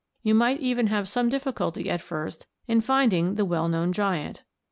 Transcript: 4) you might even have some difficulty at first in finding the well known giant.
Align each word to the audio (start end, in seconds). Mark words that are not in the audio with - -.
4) 0.23 0.29
you 0.29 0.33
might 0.33 0.59
even 0.59 0.87
have 0.87 1.07
some 1.07 1.29
difficulty 1.29 1.87
at 1.87 2.01
first 2.01 2.47
in 2.67 2.81
finding 2.81 3.35
the 3.35 3.45
well 3.45 3.67
known 3.69 3.93
giant. 3.93 4.41